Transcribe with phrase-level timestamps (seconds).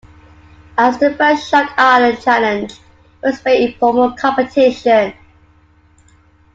[0.79, 2.79] As the first Shark Island Challenge it
[3.21, 5.13] was a very informal competition.